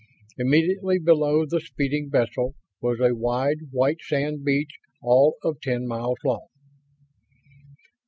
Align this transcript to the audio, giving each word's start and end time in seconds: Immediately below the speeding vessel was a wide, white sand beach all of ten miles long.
Immediately 0.39 0.97
below 0.97 1.45
the 1.45 1.59
speeding 1.61 2.09
vessel 2.09 2.55
was 2.81 2.99
a 2.99 3.13
wide, 3.13 3.59
white 3.69 4.01
sand 4.01 4.43
beach 4.43 4.79
all 5.03 5.35
of 5.43 5.61
ten 5.61 5.85
miles 5.87 6.17
long. 6.25 6.47